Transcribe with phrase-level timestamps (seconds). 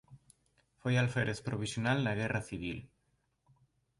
[0.81, 2.77] Foi Alférez Provisional na Guerra civil.